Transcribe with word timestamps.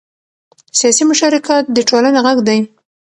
سیاسي 0.79 1.03
مشارکت 1.11 1.63
د 1.75 1.77
ټولنې 1.89 2.19
غږ 2.25 2.37
دی 2.47 2.59